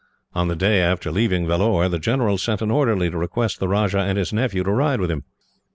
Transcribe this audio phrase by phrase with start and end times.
[0.33, 3.99] On the day after leaving Vellore, the general sent an orderly to request the Rajah
[3.99, 5.25] and his nephew to ride with him.